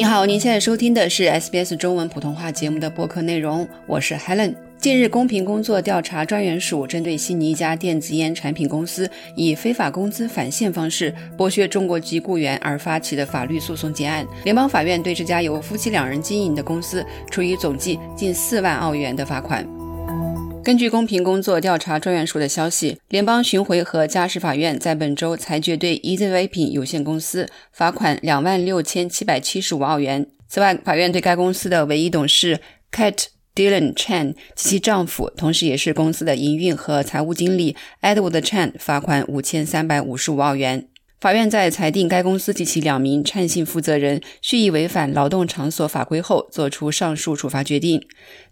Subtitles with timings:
[0.00, 4.54] 你好，您现在收听的是 SBS 中文普通话节目的播客内容，我是 Helen。
[4.78, 19.68] 近日，公平工作调查专员署针对悉尼一家电子烟产品公司以非法工资返现方式剥削中国籍雇员而发起的法律诉讼结案，联邦法院对这家由夫妻两人经营的公司处以总计近四万澳元的罚款。
[20.62, 30.26] 根据公平工作调查专员署的消息，联邦巡回和家事法院在本周裁决对 EasyVPN 有限公司罚款两万六千七百七十五澳元。
[30.48, 32.60] 此外，法院对该公司的唯一董事
[32.92, 33.26] Kate。
[33.52, 40.86] Dylan Chan 及其丈夫，同时也是公司的营运和财务经理 Edward Chan 罚款五千三百五十五澳元。
[41.20, 48.02] 法院在裁定该公司及其两名灿姓负责人蓄意违反劳动场所法规后，作出上述处罚决定。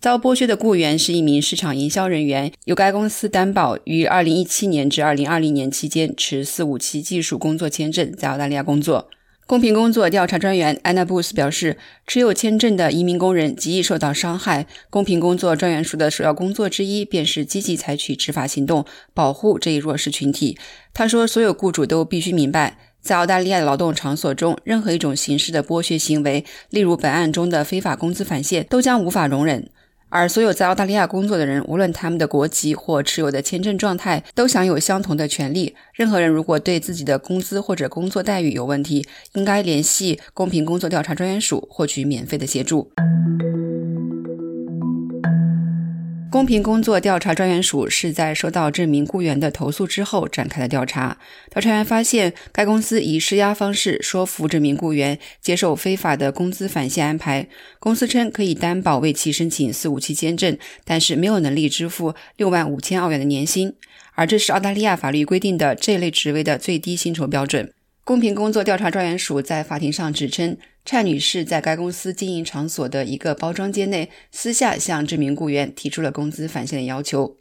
[0.00, 9.08] 遭剥削的雇员是一名市场营销人员，由该公司担保于二零一七年至二零二零年期间持四五七技术工作签证在澳大利亚工作。
[9.46, 14.66] 公平工作调查专员安娜布斯表示，持有签证的移民工人极易受到伤害。
[14.90, 20.58] 公平工作专员署的首要工作之一便是积极采取执法行动，保护这一弱势群体。
[20.92, 29.70] 他说，所有雇主都必须明白，在澳大利亚的劳动场所中，任何一种形式的剥削行为，例如本案中的非法工资返现，都将无法容忍。
[30.16, 35.76] 而所有在澳大利亚工作的人，无论他们的国籍或持有的签证状态，都享有相同的权利。
[35.92, 42.90] 任何人如果对自己的工资或者工作待遇有问题，应该联系公平工作调查专员署获取免费的协助。
[46.28, 51.16] 公平工作调查专员署是在收到这名雇员的投诉之后展开的调查。
[51.50, 57.48] 调查员发现，该公司以施压方式说服这名雇员接受非法的工资返现安排。
[57.78, 63.74] 公司称可以担保为其申请四五七签证，但是没有能力支付六万五千澳元的年薪，
[64.14, 67.72] 而这是澳大利亚法律规定的这类职位的最低薪酬标准。
[68.04, 70.56] 公平工作调查专员署在法庭上指称，
[70.86, 77.36] 蔡女士在该公司经营场所的一个包装间内私下向这名雇员提出了工资返现的要求。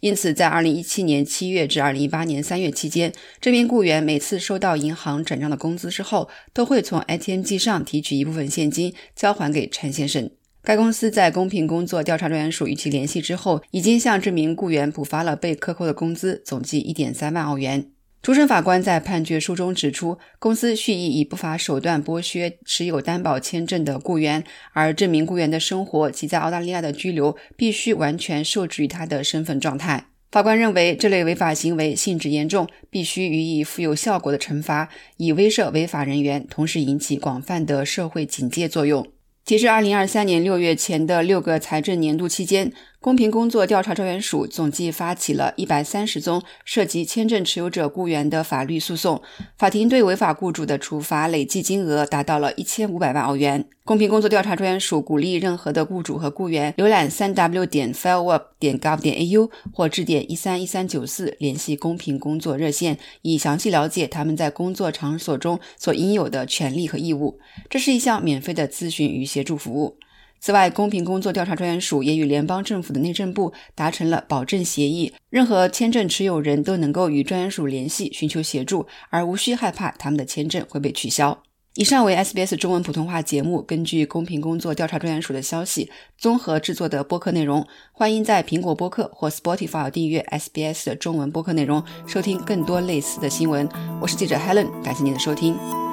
[0.00, 3.10] 因此，在2017年7月至2018年3月期间，
[3.40, 10.30] 这名雇员每次收到银行转账的工资之后，都会从 ATM 机上提取一部分现金交还给陈先生。
[10.62, 17.90] 该公司在公平工作调查专员署与其联系之后，已经向这名雇员补发了被克扣的工资，总计1.3万澳元。
[18.22, 24.44] 主审法官在判决书中指出，公司蓄意以不法手段剥削持有担保签证的雇员，
[24.74, 30.08] 而这名雇员的生活及在澳大利亚的居留必须完全受制于他的身份状态。
[30.30, 39.06] 法官认为，这类违法行为性质严重，必须予以富有效果的惩罚，以威慑违法人员，同时引起广泛的社会警戒作用。
[39.42, 42.70] 截至二零二三年六月前的六个财政年度期间，
[43.02, 49.22] 公平工作调查专员署总计发起了一百三十宗涉及签证持有者雇员的法律诉讼，
[49.56, 53.64] 法庭对违法雇主的处罚累计金额达到了一千五百万澳元。
[53.86, 67.40] 公平工作调查专员署鼓励任何的雇主和雇员浏览三 w 点 fairwork 点 gov 点 au 或致电一三一三九四联系公平工作热线，以详细了解他们在工作场所中所应有的权利和义务。
[67.70, 69.96] 这是一项免费的咨询与协助服务。
[70.40, 81.42] 此外，公平工作调查专员署也与联邦政府的内政部达成了保证协议，任何签证持有人都能够与专员署联系寻求协助，而无需害怕他们的签证会被取消。
[81.74, 87.64] 以上为 SBS 中文普通话节目根据公平工作调查专员署的消息综合制作的播客内容。
[87.92, 93.68] 欢迎在苹果播客或 Spotify 订阅 SBS 的中文播客内容，收听更多类似的新闻。
[94.00, 95.89] 我是记者 Helen，感谢您的收听。